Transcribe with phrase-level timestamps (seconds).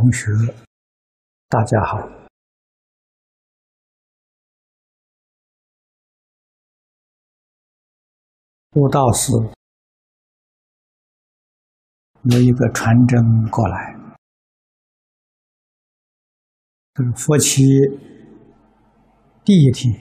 [0.00, 0.32] 同学，
[1.50, 1.98] 大家好。
[8.76, 9.30] 悟道士
[12.22, 13.94] 有一个传真过来，
[16.94, 17.62] 这是佛七
[19.44, 19.92] 第一天，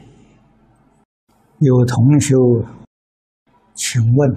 [1.58, 2.36] 有同学
[3.76, 4.32] 请问：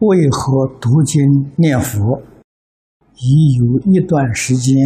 [0.00, 2.22] 为何读经念佛？
[3.18, 4.76] 已有一段时间，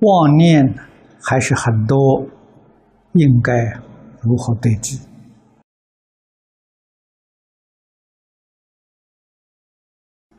[0.00, 0.74] 妄念
[1.22, 2.26] 还是很多，
[3.12, 3.52] 应该
[4.20, 4.98] 如何对治？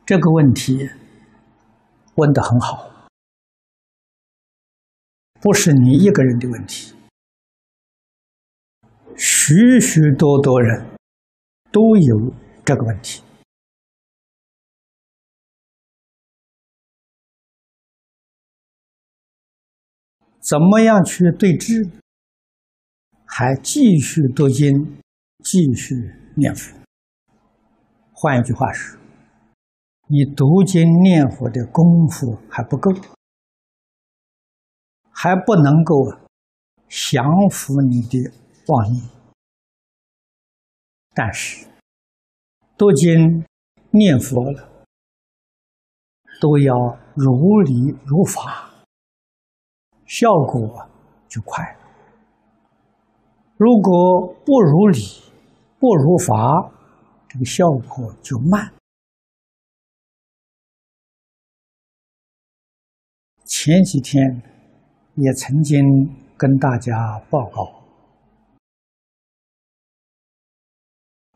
[0.04, 0.88] 这个问题
[2.14, 3.08] 问得很好，
[5.40, 6.94] 不是你一个人的问题，
[9.16, 10.86] 许许多多人
[11.72, 12.32] 都有
[12.64, 13.25] 这个问题。
[20.48, 21.90] 怎么样去对治？
[23.24, 25.02] 还继续读经，
[25.42, 25.96] 继续
[26.36, 26.78] 念佛。
[28.12, 28.96] 换一句话说，
[30.06, 32.92] 你读经念佛的功夫还不够，
[35.10, 36.16] 还不能够
[36.88, 38.32] 降服你的
[38.68, 39.04] 妄念。
[41.12, 41.66] 但是
[42.78, 43.44] 读经
[43.90, 44.86] 念佛了，
[46.40, 46.72] 都要
[47.16, 48.75] 如理如法。
[50.06, 50.88] 效果
[51.28, 51.76] 就快，
[53.56, 55.00] 如果不如理、
[55.78, 56.70] 不如法，
[57.28, 58.72] 这个效果就慢。
[63.44, 64.42] 前几天
[65.14, 65.82] 也曾经
[66.36, 67.82] 跟大家报告，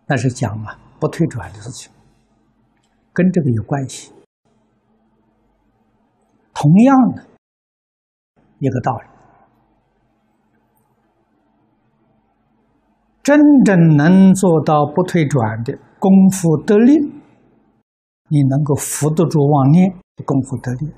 [0.06, 1.92] 那是讲啊不退转的事情，
[3.12, 4.12] 跟这个有关系。
[6.54, 7.29] 同样的。
[8.60, 9.08] 一个道理，
[13.22, 16.92] 真正能做到不退转的功夫得力，
[18.28, 19.90] 你能够扶得住妄念，
[20.26, 20.92] 功夫得力，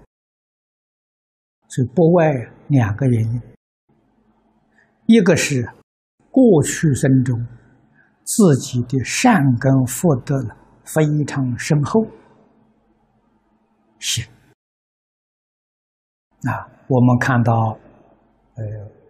[1.68, 2.32] 所以不外
[2.66, 3.40] 两个原因：
[5.06, 5.72] 一个是
[6.32, 7.46] 过去生中
[8.24, 10.34] 自己的善根福德
[10.84, 12.04] 非常深厚，
[14.00, 14.24] 行
[16.42, 16.71] 啊。
[16.88, 17.78] 我们看到，
[18.56, 18.64] 呃，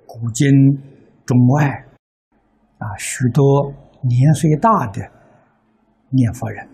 [0.07, 0.49] 古今
[1.25, 1.67] 中外，
[2.79, 3.73] 啊，许多
[4.03, 5.01] 年岁大的
[6.11, 6.65] 念佛人，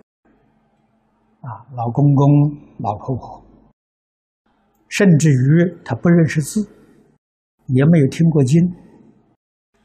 [1.40, 2.26] 啊，老公公、
[2.78, 3.42] 老婆婆，
[4.88, 6.68] 甚至于他不认识字，
[7.66, 8.60] 也没有听过经，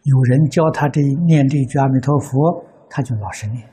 [0.04, 3.70] 有人教他这念这句阿弥陀佛，他就老实念，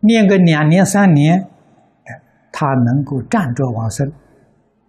[0.00, 1.46] 念个两年三年，
[2.52, 4.10] 他能够站着往生。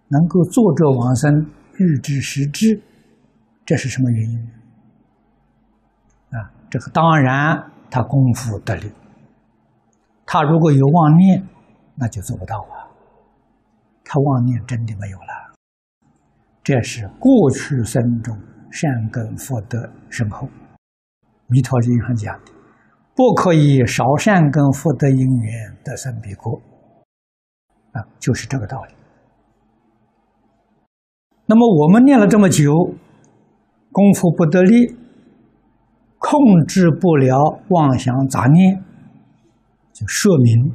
[0.08, 2.80] 能够作者往生，欲知实知，
[3.64, 4.38] 这是什么原因？
[6.30, 8.90] 啊，这个当然他功夫得力。
[10.26, 11.42] 他如果有妄念，
[11.94, 12.88] 那就做不到啊。
[14.04, 15.54] 他妄念真的没有了，
[16.62, 18.34] 这是过去生中
[18.70, 20.48] 善根福德深厚。
[21.46, 22.52] 弥陀经上讲的，
[23.14, 26.60] 不可以少善根福德因缘得生彼国，
[27.92, 28.94] 啊，就是这个道理。
[31.50, 32.70] 那么我们念了这么久，
[33.90, 34.94] 功夫不得力，
[36.18, 38.84] 控制不了妄想杂念，
[39.94, 40.70] 就说明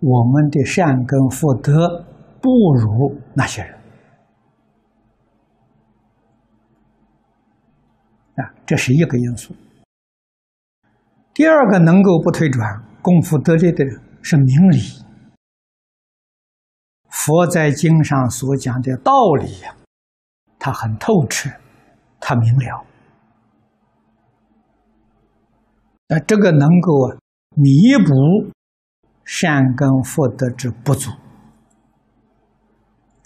[0.00, 2.04] 我们的善根福德
[2.42, 3.72] 不如那些人
[8.34, 9.54] 啊，这是一个因素。
[11.32, 14.78] 第二个能够不退转、功夫得力的人是明理。
[17.10, 19.76] 佛在经上所讲的道理呀。
[20.66, 21.48] 他很透彻，
[22.18, 22.84] 他明了，
[26.08, 27.16] 那这个能够
[27.50, 27.70] 弥
[28.04, 28.50] 补
[29.24, 31.08] 善根福德之不足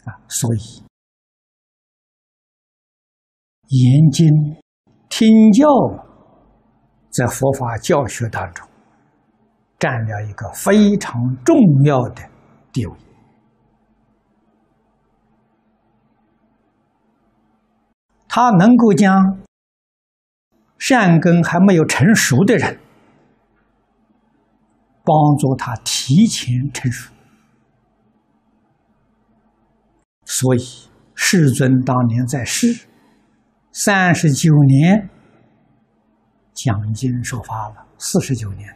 [0.05, 0.85] 啊，所以
[3.69, 4.29] 研经
[5.09, 5.65] 听教
[7.09, 8.69] 在佛法教学当中
[9.79, 12.23] 占了一个非常重要的
[12.71, 12.93] 地位。
[18.33, 19.41] 他能够将
[20.79, 22.79] 善根还没有成熟的人，
[25.05, 27.13] 帮助他提前成熟。
[30.25, 30.61] 所以
[31.13, 32.87] 世尊当年在世
[33.73, 35.11] 三十九年
[36.53, 38.73] 讲经说法了，四十九年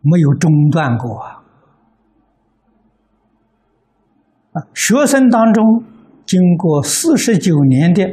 [0.00, 1.41] 没有中断过啊！
[4.52, 5.84] 啊，学生当中
[6.26, 8.04] 经过四十九年的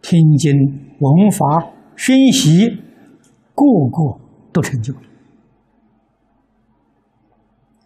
[0.00, 0.52] 听经
[1.00, 2.68] 闻法熏习，
[3.54, 4.20] 个个
[4.52, 5.00] 都成就了。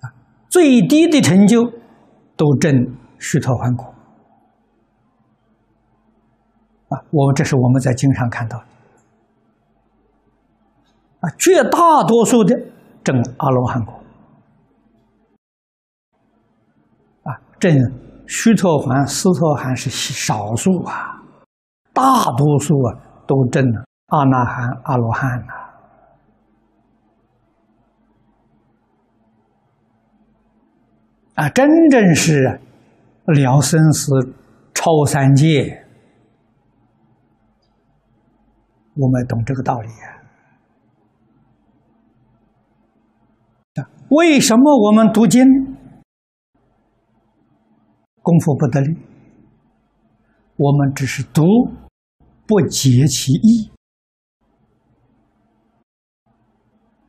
[0.01, 0.13] 啊，
[0.49, 1.73] 最低的成就
[2.37, 3.87] 都证须陀洹果。
[6.89, 8.65] 啊，我这是我们在经上看到的。
[11.21, 12.55] 啊，绝大多数的。
[13.07, 13.95] 证阿罗汉果
[17.59, 17.75] 证
[18.27, 21.23] 须陀洹、斯陀含是少数啊，
[21.93, 22.03] 大
[22.37, 25.55] 多数啊都证了阿那含、阿罗汉呐。
[31.35, 32.61] 啊，真正是
[33.27, 34.11] 了生死、
[34.73, 35.85] 超三界，
[38.95, 40.17] 我们懂这个道理啊。
[44.09, 45.76] 为什么我们读经
[48.27, 48.97] 功夫不得力？
[50.57, 51.45] 我们只是读，
[52.45, 53.71] 不解其意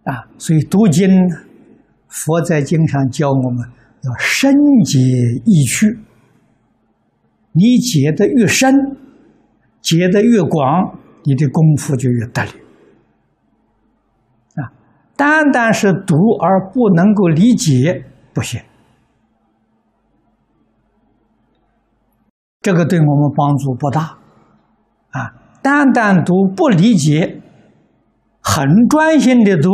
[0.04, 0.30] 啊！
[0.38, 1.10] 所以读经，
[2.08, 3.68] 佛在经上教我们
[4.04, 4.54] 要深
[4.86, 5.00] 解
[5.44, 5.98] 意趣。
[7.54, 8.72] 你解的越深，
[9.82, 12.52] 解的越广，你的功夫就越得力。
[15.16, 18.06] 单单是读而不能够理解，
[18.36, 18.62] 不行。
[22.68, 24.18] 这个对我们帮助不大，
[25.12, 25.34] 啊，
[25.64, 27.42] 单单读不理解，
[28.42, 29.70] 很专心的读，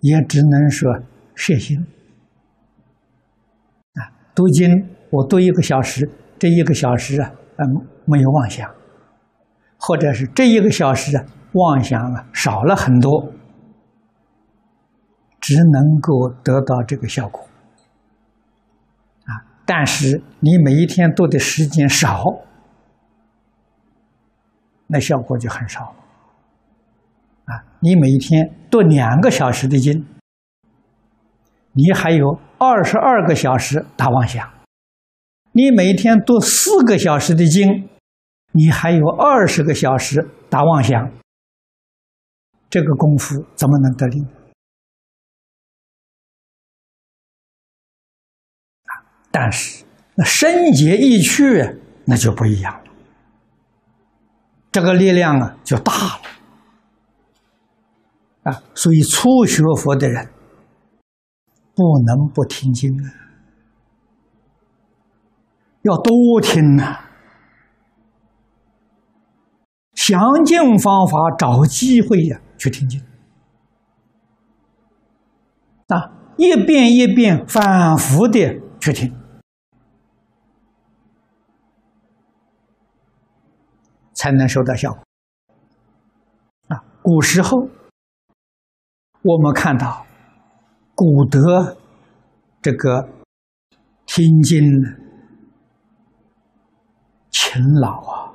[0.00, 0.92] 也只能说
[1.34, 1.78] 摄心。
[3.94, 4.68] 啊，读经
[5.08, 6.06] 我读一个小时，
[6.38, 7.64] 这一个小时啊，嗯，
[8.04, 8.70] 没有妄想，
[9.78, 11.24] 或者是这一个小时啊，
[11.54, 13.32] 妄想啊少了很多。
[15.40, 17.42] 只能够得到这个效果，
[19.72, 22.24] 但是你每一天读的时间少，
[24.88, 25.94] 那效果就很少，
[27.44, 27.62] 啊！
[27.78, 30.04] 你每一天读两个小时的经，
[31.70, 34.44] 你还有二十二个小时打妄想；
[35.52, 37.88] 你每天读四个小时的经，
[38.50, 41.12] 你还有二十个小时打妄想。
[42.68, 44.26] 这个功夫怎么能得力？
[49.30, 49.84] 但是，
[50.16, 52.90] 那深解易趣，那就不一样了。
[54.72, 56.20] 这个力量啊，就大了
[58.44, 58.62] 啊！
[58.74, 60.28] 所以初学佛的人，
[61.74, 63.06] 不能不听经啊，
[65.82, 67.00] 要多听呐。
[69.94, 73.00] 想尽方法，找机会呀，去听经
[75.88, 79.19] 啊，一遍一遍反复的去听。
[84.20, 85.02] 才能收到效果
[86.68, 86.84] 啊！
[87.00, 87.56] 古时候，
[89.22, 90.04] 我们看到
[90.94, 91.78] 古德
[92.60, 93.08] 这个
[94.04, 94.60] 听经
[97.30, 98.34] 勤劳啊。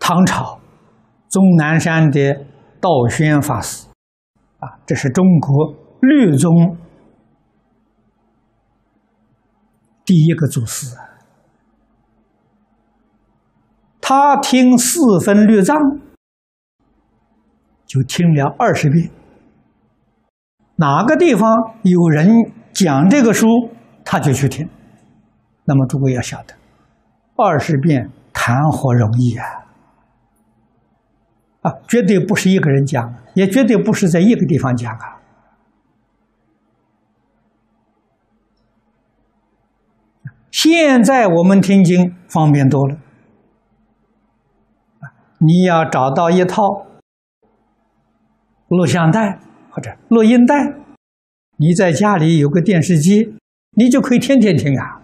[0.00, 0.58] 唐朝
[1.28, 2.44] 终南山的
[2.80, 3.86] 道宣法师
[4.58, 6.76] 啊，这是中国律宗
[10.04, 11.11] 第一个祖师啊。
[14.04, 15.78] 他听四分律藏，
[17.86, 19.08] 就听了二十遍。
[20.74, 22.28] 哪个地方有人
[22.72, 23.46] 讲这个书，
[24.04, 24.68] 他就去听。
[25.64, 26.54] 那么诸位要晓得，
[27.36, 29.46] 二十遍谈何容易啊！
[31.60, 35.22] 啊，绝对不是一个人讲，也绝对不是在一个地方讲啊。
[40.50, 42.96] 现在我们听经方便多了。
[45.44, 46.86] 你要找到一套
[48.68, 50.54] 录像带或者录音带，
[51.56, 53.34] 你在家里有个电视机，
[53.72, 55.02] 你就可以天天听啊，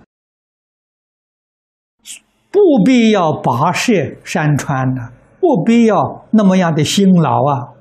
[2.50, 7.74] 不必要跋涉山川的，不必要那么样的辛劳啊！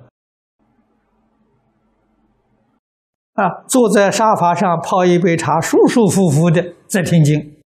[3.33, 7.61] 啊，坐在沙发上泡一杯茶，舒舒服服的在听经，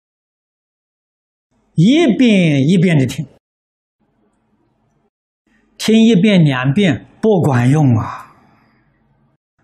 [1.75, 3.27] 一遍一遍的听。
[5.87, 8.35] 听一遍两遍不管用啊，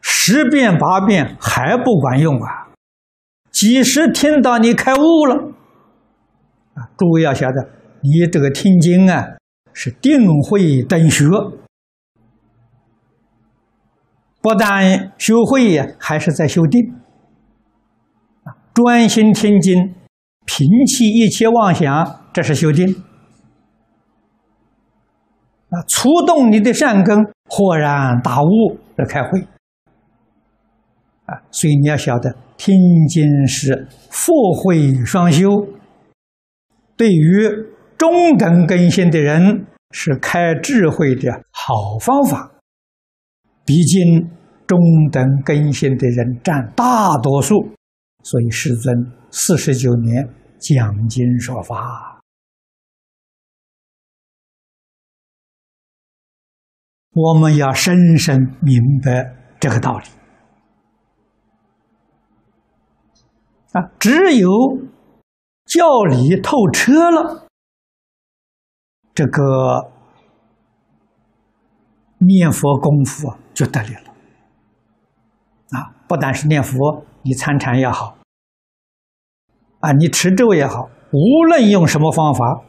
[0.00, 2.68] 十遍八遍还不管用啊，
[3.50, 5.34] 几时听到你开悟了？
[6.74, 7.70] 啊，诸位要晓得，
[8.02, 9.30] 你这个听经啊，
[9.72, 11.24] 是定慧等学
[14.40, 16.80] 不但修慧，还是在修定。
[18.72, 19.92] 专心听经，
[20.46, 23.02] 摒弃一切妄想，这是修定。
[25.72, 27.16] 啊，触动你的善根，
[27.48, 29.40] 豁然大悟的开会。
[31.24, 32.74] 啊，所以你要晓得，听
[33.08, 35.48] 经是佛慧双修，
[36.94, 37.48] 对于
[37.96, 42.50] 中等根性的人是开智慧的好方法。
[43.64, 44.28] 毕竟
[44.66, 44.78] 中
[45.10, 47.54] 等根性的人占大多数，
[48.22, 48.94] 所以世尊
[49.30, 52.11] 四十九年讲经说法，
[57.14, 60.04] 我们要深深明白这个道理
[63.72, 63.82] 啊！
[63.98, 64.48] 只有
[65.64, 67.46] 教理透彻了，
[69.14, 69.90] 这个
[72.18, 73.34] 念佛功夫。
[73.54, 74.10] 就得力了，
[75.78, 75.92] 啊！
[76.08, 78.16] 不但是念佛，你参禅也好，
[79.80, 82.64] 啊，你持咒也好，无论用什么方法，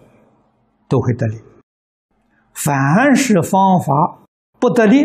[0.90, 1.42] 都会得力。
[2.54, 4.23] 凡是方法
[4.64, 5.04] 不得力，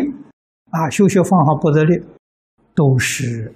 [0.69, 2.01] 啊，修学方法不得力，
[2.73, 3.53] 都是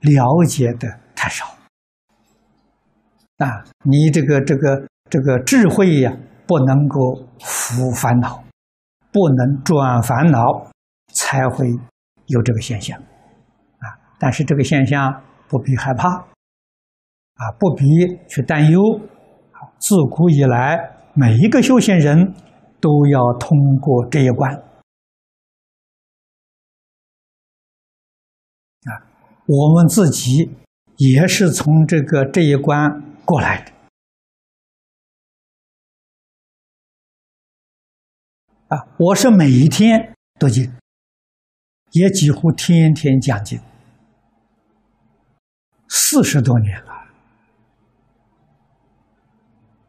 [0.00, 1.46] 了解的太少，
[3.38, 6.14] 啊，你这个这个这个智慧呀，
[6.46, 8.44] 不能够伏烦恼。
[9.10, 10.40] 不能转烦恼，
[11.12, 11.68] 才会
[12.26, 12.98] 有这个现象，
[13.78, 13.86] 啊！
[14.18, 17.84] 但是这个现象不必害怕，啊，不必
[18.28, 18.80] 去担忧。
[19.78, 22.34] 自古以来，每一个修行人
[22.84, 24.52] 都要通过这一关，
[28.82, 28.92] 啊，
[29.46, 30.54] 我们自己
[30.98, 33.72] 也是从这个这一关过来的。
[38.68, 40.70] 啊，我是每一天都经，
[41.92, 43.58] 也几乎天天讲经，
[45.88, 46.92] 四十多年了，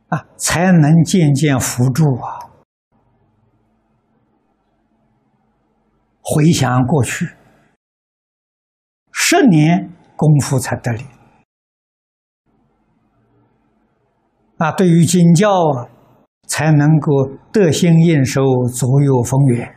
[0.07, 2.54] 啊，才能渐渐扶助啊。
[6.25, 7.35] 回想过去，
[9.13, 11.05] 十年功夫才得力，
[14.57, 15.89] 啊，对于经教啊。
[16.47, 17.11] 才能够
[17.51, 18.39] 得心应手，
[18.71, 19.75] 左右逢源。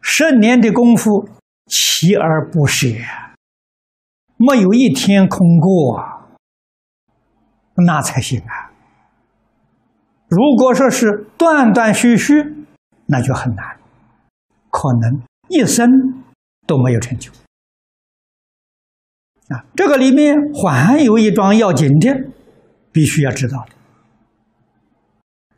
[0.00, 1.28] 十年的功夫，
[1.66, 2.88] 锲而不舍，
[4.38, 6.02] 没有一天空过，
[7.86, 8.72] 那才行啊！
[10.26, 12.32] 如果说是断断续续，
[13.04, 13.76] 那就很难，
[14.72, 15.86] 可能一生
[16.66, 17.30] 都没有成就。
[19.48, 22.08] 啊，这个里面还有一桩要紧的，
[22.90, 23.74] 必须要知道的。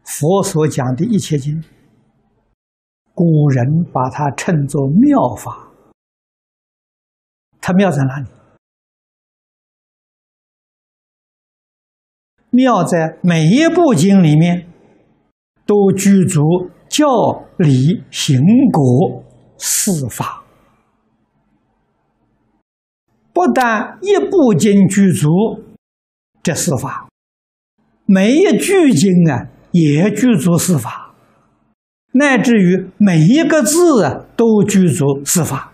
[0.03, 1.63] 佛所讲的一切经，
[3.15, 5.71] 古人把它称作妙法。
[7.61, 8.27] 它妙在哪里？
[12.51, 14.71] 妙在每一部经里面
[15.65, 16.41] 都具足
[16.95, 17.07] 教、
[17.59, 18.39] 理、行、
[18.71, 19.25] 果
[19.59, 20.45] 四法。
[23.33, 25.29] 不但一部经具足
[26.41, 27.09] 这四法，
[28.05, 29.49] 每一句经啊。
[29.77, 31.13] 也具足四法，
[32.13, 35.73] 乃至于每一个字啊都具足四法，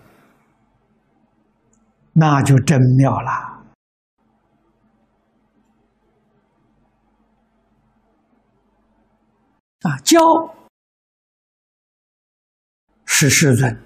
[2.14, 3.30] 那就真妙了。
[9.82, 10.18] 啊，教
[13.20, 13.78] 是世尊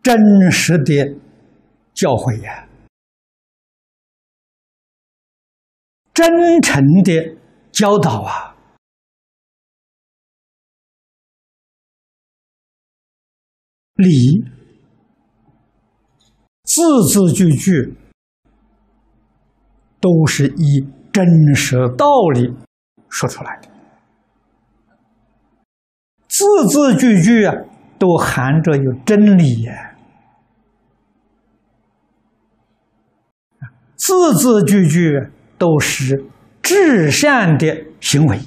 [0.00, 1.18] 真实的
[1.92, 2.68] 教诲呀，
[6.14, 7.36] 真诚的。
[7.72, 8.56] 教导啊，
[13.94, 14.44] 理
[16.64, 17.96] 字字句句
[20.00, 22.52] 都是以真实道理
[23.08, 23.69] 说出来的，
[26.30, 27.54] 字字句句啊，
[27.98, 29.96] 都含着有真理呀，
[33.96, 36.24] 字字句句都是。
[36.62, 38.38] 至善的行为，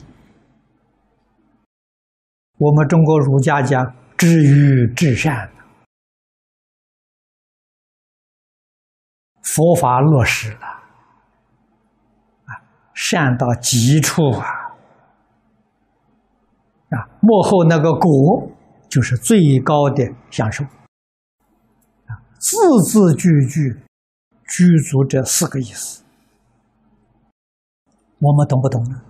[2.58, 5.52] 我们中国儒家讲“知于至善”，
[9.44, 10.68] 佛法落实了，
[12.46, 12.64] 啊，
[12.94, 14.63] 善到极处，啊，
[17.26, 18.50] 幕后那个果，
[18.90, 20.66] 就是最高的享受。
[20.66, 23.80] 啊，字字句句，
[24.46, 26.04] 具足这四个意思，
[28.20, 29.02] 我们懂不懂呢？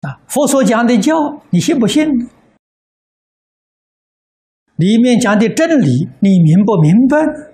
[0.00, 2.08] 啊，佛所讲的教，你信不信？
[4.76, 7.51] 里面讲的真理，你明不明白？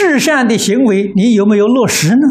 [0.00, 2.26] 至善的行为，你有没有落实呢？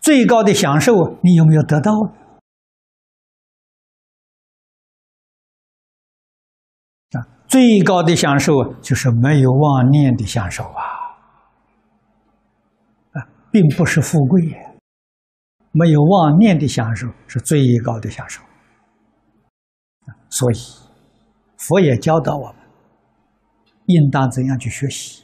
[0.00, 1.90] 最高的享受，你有没有得到？
[7.10, 10.82] 啊，最高的享受就是没有妄念的享受啊！
[13.14, 14.40] 啊，并不是富贵，
[15.72, 18.40] 没有妄念的享受是最高的享受。
[20.30, 20.54] 所以，
[21.58, 22.56] 佛也教导我们，
[23.86, 25.23] 应当怎样去学习，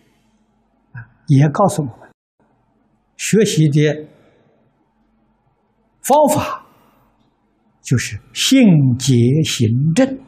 [1.30, 2.10] 也告诉我们，
[3.16, 4.08] 学习的
[6.02, 6.66] 方法
[7.80, 8.66] 就是信
[8.98, 10.18] 解行正。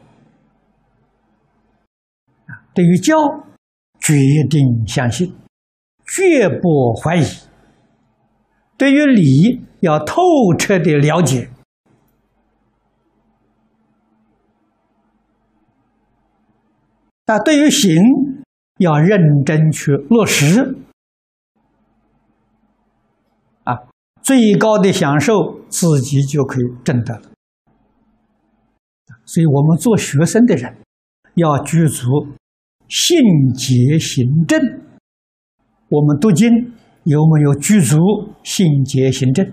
[2.73, 3.13] 对于教，
[3.99, 4.15] 决
[4.49, 5.35] 定相信，
[6.07, 7.25] 绝不怀疑；
[8.79, 10.23] 对于理，要透
[10.57, 11.51] 彻的了解。
[17.27, 17.97] 那对于行，
[18.79, 20.77] 要认真去落实，
[23.65, 23.79] 啊，
[24.23, 27.23] 最高的享受自己就可以证得了。
[29.25, 30.77] 所以我们做学生的人，
[31.35, 32.07] 要具足
[32.89, 33.19] 信
[33.57, 34.61] 解行正。
[35.89, 36.49] 我们读经
[37.05, 37.97] 有没有具足
[38.43, 39.53] 信解行正？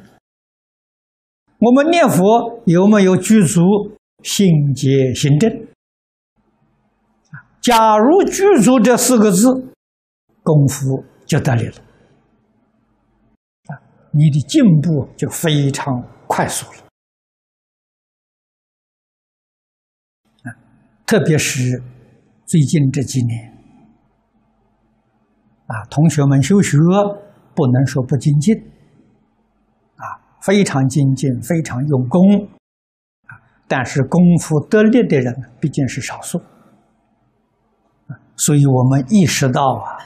[1.59, 3.61] 我们念佛有没有具足
[4.23, 5.67] 信解行正？
[7.61, 9.47] 假如具足这四个字，
[10.41, 11.73] 功夫就得力了，
[14.11, 16.79] 你的进步就非常快速了，
[20.43, 20.49] 啊，
[21.05, 21.81] 特别是
[22.45, 23.53] 最近这几年，
[25.67, 26.77] 啊，同学们修学
[27.55, 28.55] 不能说不精进，
[29.95, 30.05] 啊，
[30.41, 32.45] 非常精进，非常用功，
[33.27, 36.41] 啊，但是功夫得力的人毕竟是少数。
[38.37, 39.99] 所以我们意识到啊，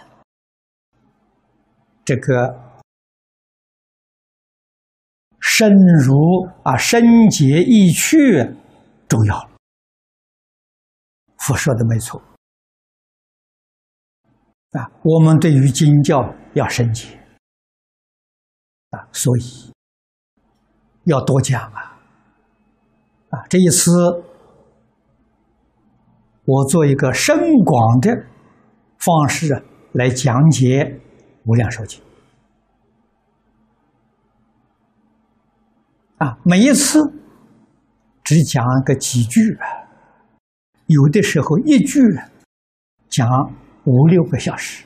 [2.04, 2.60] 这个
[5.56, 5.70] 深
[6.04, 8.56] 入啊、深解意趣
[9.08, 9.50] 重要。
[11.38, 12.20] 佛说的没错
[14.72, 17.20] 啊，我们对于经教要深解
[18.90, 19.72] 啊，所以
[21.04, 22.00] 要多讲啊
[23.30, 23.92] 啊，这一次。
[26.46, 28.12] 我做一个深广的
[28.98, 29.64] 方式
[29.94, 30.84] 来讲解
[31.46, 32.02] 《无量寿经》
[36.24, 36.98] 啊，每一次
[38.24, 39.42] 只讲个几句，
[40.86, 42.00] 有的时候一句
[43.10, 43.28] 讲
[43.84, 44.86] 五六个小时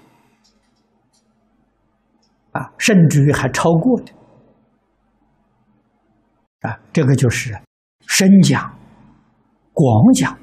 [2.53, 4.11] 啊，甚至于还超过的
[6.61, 7.55] 啊，这个就是
[8.07, 8.75] 深讲、
[9.73, 10.35] 广讲。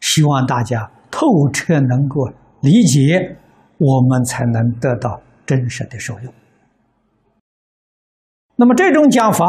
[0.00, 2.28] 希望大家透彻能够
[2.60, 3.38] 理解，
[3.78, 6.34] 我们才能得到真实的受用。
[8.56, 9.46] 那么这种讲法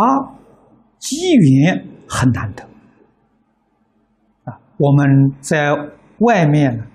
[0.99, 2.63] 机缘很难得
[4.43, 4.59] 啊！
[4.77, 5.73] 我们在
[6.19, 6.87] 外面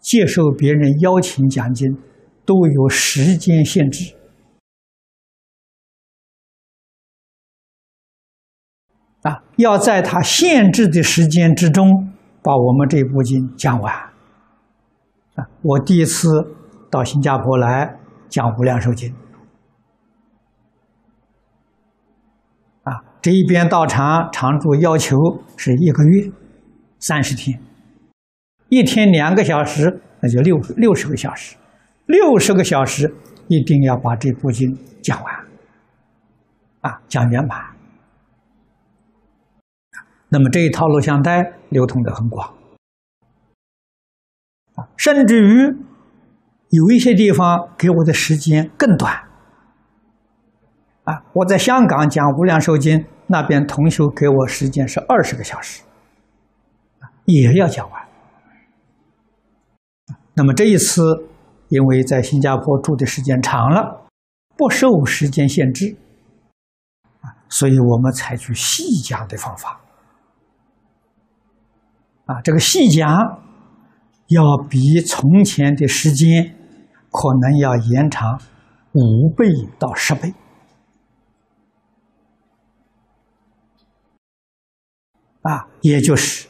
[0.00, 1.96] 接受别人邀请讲经，
[2.44, 4.14] 都有时间限制
[9.22, 12.14] 啊，要在他限制的时间之中。
[12.40, 13.92] 把我们这部经讲完
[15.34, 15.44] 啊！
[15.60, 16.28] 我第一次
[16.88, 17.98] 到新加坡来
[18.28, 19.10] 讲《无量寿经》
[23.20, 25.16] 这一边道场常住要求
[25.56, 26.30] 是一个月
[27.00, 27.60] 三十天，
[28.68, 31.56] 一天两个小时，那就六六十个小时，
[32.06, 33.12] 六十个小时
[33.48, 35.34] 一定要把这部经讲完
[36.80, 37.58] 啊，讲圆满。
[40.28, 42.54] 那么这一套录像带流通的很广，
[44.96, 45.74] 甚至于
[46.70, 49.27] 有一些地方给我的时间更短，
[51.08, 55.82] 啊，我在香港讲《无量寿经》，那边同修给我时间是二十个小时，
[57.24, 58.02] 也要讲完。
[60.34, 61.02] 那么这一次，
[61.70, 64.06] 因为在新加坡住的时间长了，
[64.54, 65.96] 不受时间限制，
[67.22, 69.80] 啊，所以我们采取细讲的方法。
[72.26, 73.08] 啊，这个细讲
[74.28, 76.54] 要比从前的时间
[77.10, 78.38] 可能要延长
[78.92, 79.46] 五倍
[79.78, 80.34] 到十倍。
[85.48, 86.46] 啊，也就是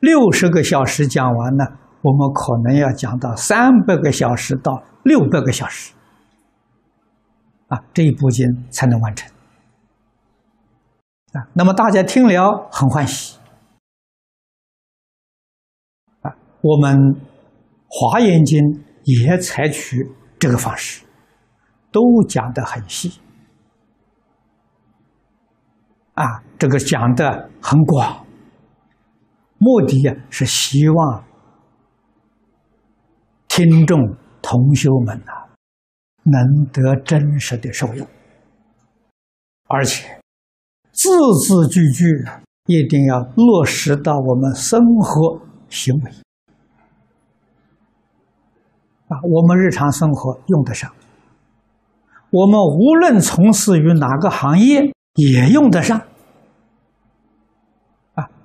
[0.00, 5.92] 六十个小时讲完了，我们可能要讲到三百个小时到六百个小时。
[7.68, 9.30] 啊，这一部经才能完成。
[11.32, 13.38] 啊，那么大家听了很欢喜。
[16.22, 16.96] 啊，我们
[17.86, 18.58] 《华严经》
[19.04, 20.10] 也采取
[20.40, 21.04] 这个方式，
[21.92, 23.20] 都讲得很细。
[26.14, 28.26] 啊，这个讲的很广，
[29.62, 31.22] 目的呀是希望
[33.46, 35.32] 听众同修们呐，
[36.24, 38.06] 能得真实的受用，
[39.68, 40.18] 而且
[40.92, 41.10] 字
[41.46, 42.06] 字句句
[42.64, 46.10] 一定要落实到我们生活行为
[49.08, 50.90] 啊，我们日常生活用得上，
[52.30, 54.90] 我们无论从事于哪个行业。
[55.16, 56.00] 也用得上！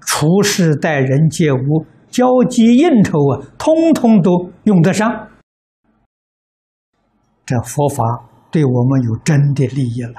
[0.06, 5.28] 处事待人接物、交际应酬啊，通通都用得上。
[7.46, 8.04] 这佛法
[8.50, 10.14] 对我们有真的利益了。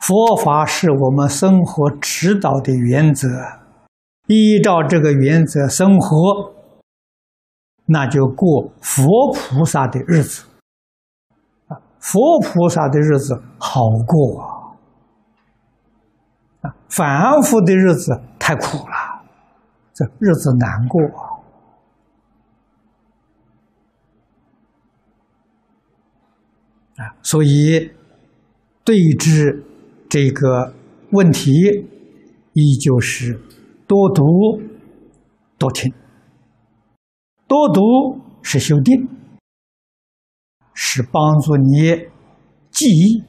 [0.00, 3.28] 佛法是我们生活指导的原则，
[4.26, 6.54] 依照这个原则生活，
[7.86, 10.44] 那就过佛菩萨的日子。
[12.00, 14.51] 佛菩萨的日子好过啊，
[16.62, 19.22] 啊，反复的日子太苦了，
[19.92, 21.00] 这日子难过
[26.96, 27.14] 啊。
[27.22, 27.92] 所以
[28.84, 29.64] 对治
[30.08, 30.74] 这个
[31.12, 31.52] 问题，
[32.52, 33.40] 依旧是
[33.86, 34.24] 多读
[35.58, 35.92] 多听，
[37.46, 37.80] 多读
[38.42, 39.08] 是修定。
[40.74, 42.08] 是帮助你
[42.70, 43.20] 记忆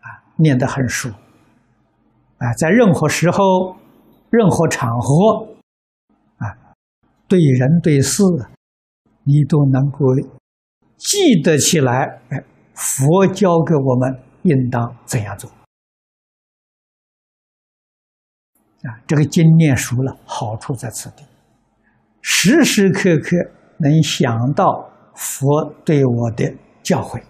[0.00, 1.08] 啊，念得很熟
[2.38, 3.76] 啊，在任何时候、
[4.30, 5.48] 任何场合
[6.38, 6.74] 啊，
[7.26, 8.22] 对人对事，
[9.24, 10.14] 你都能够
[10.96, 12.20] 记得起来。
[12.28, 12.44] 哎，
[12.74, 15.50] 佛教给我们应当怎样做
[18.82, 19.00] 啊？
[19.06, 21.24] 这个经念熟了，好处在此地，
[22.20, 23.36] 时时刻刻
[23.78, 24.92] 能想到。
[25.18, 27.24] 佛对我的教诲，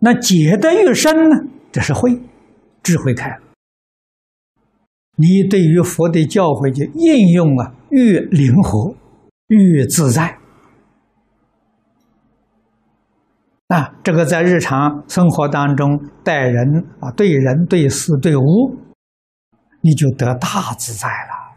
[0.00, 1.36] 那解得越深呢？
[1.72, 2.20] 这是慧，
[2.82, 3.36] 智慧开了。
[5.16, 8.96] 你对于佛的教诲就应用啊，越灵活，
[9.48, 10.38] 越自在。
[13.68, 18.76] 啊，这个在日常生活当中待人啊，对人对事对物，
[19.82, 21.52] 你就得大自在了。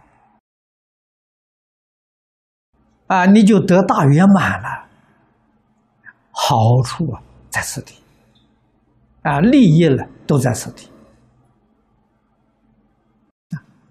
[3.08, 4.88] 啊，你就得大圆满了，
[6.32, 7.96] 好处啊在此地，
[9.24, 10.90] 啊，利益了都在此地。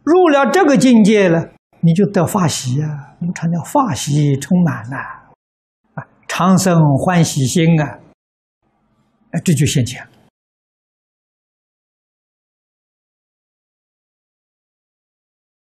[0.04, 4.96] 入了这个境界了，你就得法喜呀，我们常叫法喜充满了，
[5.94, 8.00] 啊，长生欢喜心啊，
[9.30, 10.06] 哎，这就现前，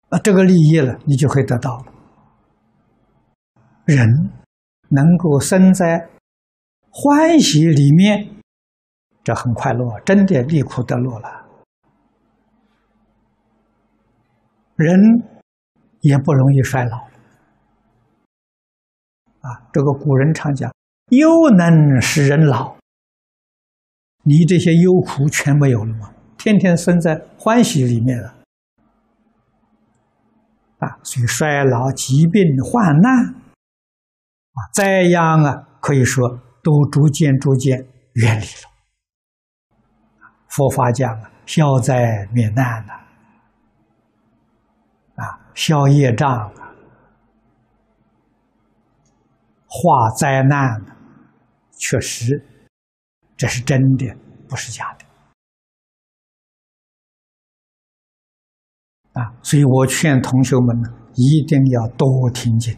[0.09, 1.87] 啊，这个利益了，你就会得到了。
[3.85, 4.33] 人
[4.89, 6.09] 能够生在
[6.91, 8.34] 欢喜里面，
[9.25, 11.47] 这很快乐，真的离苦得乐了。
[14.77, 15.01] 人
[16.01, 16.99] 也不容易衰老
[19.41, 19.67] 啊。
[19.73, 20.71] 这个古人常讲
[21.11, 22.77] ：“忧能使人老。”
[24.25, 26.13] 你这些忧苦全没有了吗？
[26.37, 28.35] 天天生在欢喜里面了
[30.79, 33.13] 啊，所以衰老、疾病、患难。
[33.25, 36.29] 啊，灾殃啊，可以说
[36.63, 38.74] 都逐渐逐渐远离了。
[40.55, 42.93] 佛法讲啊，消灾免难呐，
[45.17, 46.73] 啊，消业障啊，
[49.67, 50.95] 化灾难的，
[51.73, 52.47] 确实，
[53.37, 54.17] 这是真的，
[54.49, 55.05] 不是假的。
[59.21, 62.73] 啊，所以我劝同学们呢，一定要多听经。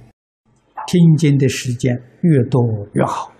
[0.86, 2.62] 听经的时间越多
[2.94, 3.32] 越好，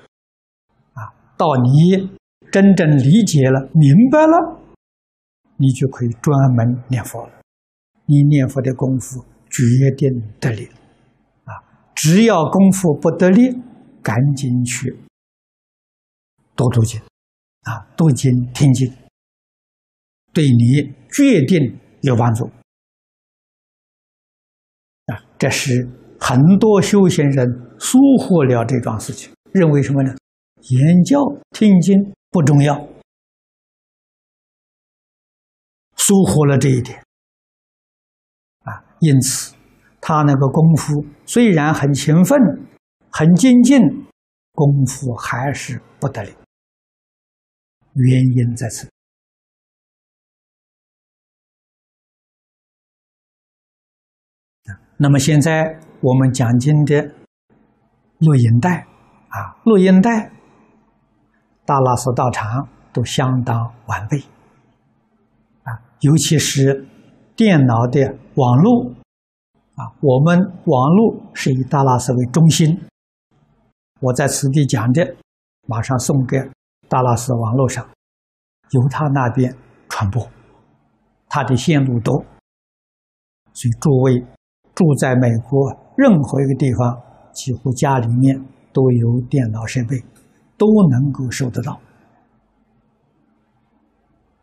[0.93, 2.19] 啊，到你
[2.57, 4.63] 真正理解了、明白了，
[5.59, 7.33] 你就可以专门念佛了。
[8.07, 9.63] 你念佛的功夫决
[9.95, 10.09] 定
[10.41, 10.67] 得力，
[11.45, 11.53] 啊，
[11.95, 13.61] 只要功夫不得力，
[14.03, 14.97] 赶紧去
[16.55, 16.99] 多读经，
[17.65, 18.91] 啊，读经听经，
[20.33, 22.47] 对你决定有帮助，
[25.05, 25.87] 啊，这是。
[26.19, 27.47] 很多修行人
[27.79, 30.15] 疏忽了这桩事情，认为什么呢？
[30.71, 31.19] 言教
[31.51, 31.95] 听经
[32.37, 32.77] 不重要，
[35.97, 37.03] 疏忽了这一点
[38.61, 38.85] 啊。
[39.01, 39.55] 因此，
[40.03, 42.39] 他那个功夫虽然很勤奋，
[43.11, 43.81] 很精进，
[44.53, 46.31] 功夫还是不得了。
[47.95, 48.87] 原因在此。
[54.99, 57.03] 那么现在我们讲经的
[58.19, 58.87] 录音带
[59.31, 60.36] 啊，录音带，
[61.67, 64.19] 大拉寺道场都相当完备
[65.65, 66.87] 啊，尤其是
[67.35, 68.93] 电脑的网络
[69.75, 72.81] 啊，我们网络是以大拉寺为中心。
[74.01, 75.17] 我在此地讲的，
[75.67, 76.39] 马上送给
[76.89, 77.85] 大拉寺网络上，
[78.71, 79.53] 由他那边
[79.89, 80.27] 传播，
[81.29, 82.25] 他的线路多，
[83.53, 84.25] 所以诸位
[84.75, 87.03] 住在美国任何一个地方，
[87.33, 88.39] 几乎家里面
[88.73, 89.97] 都有电脑设备，
[90.57, 91.81] 都能够收得到，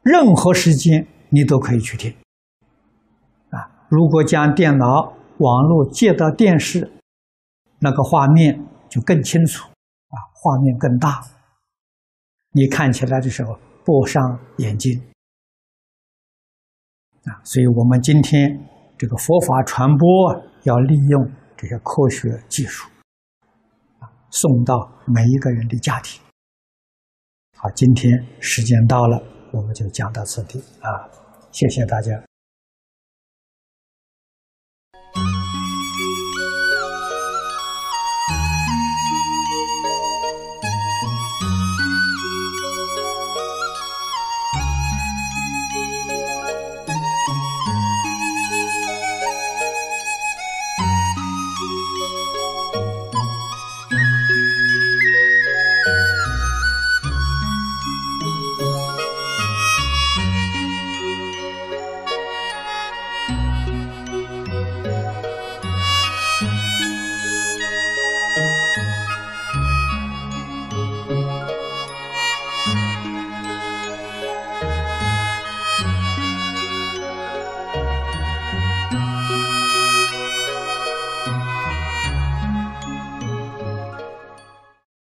[0.02, 2.12] 任何时间你都可以去听。
[3.50, 6.92] 啊，如果将电脑网络接到电视，
[7.80, 8.68] 那个画面。
[8.94, 11.20] 就更清楚，啊，画面更大，
[12.52, 15.02] 你看起来的时候不伤眼睛，
[17.24, 20.08] 啊，所以我们今天这个佛法传播
[20.62, 22.88] 要利用这些科学技术，
[24.34, 24.74] 送到
[25.06, 26.20] 每一个人的家庭。
[27.56, 30.90] 好，今天时间到了，我们就讲到此地，啊，
[31.52, 32.12] 谢谢大家。